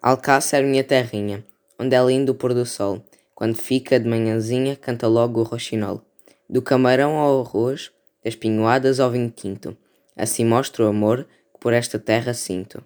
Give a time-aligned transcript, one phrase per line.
[0.00, 1.44] Alcácer, minha terrinha,
[1.76, 3.02] onde é lindo o pôr do sol.
[3.34, 6.02] Quando fica de manhãzinha, canta logo o roxinol.
[6.48, 7.90] Do camarão ao arroz,
[8.24, 9.76] das pinhoadas ao vinho tinto.
[10.16, 12.80] Assim mostro o amor que por esta terra sinto.